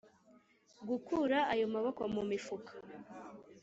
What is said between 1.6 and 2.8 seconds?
maboko mu mifuka,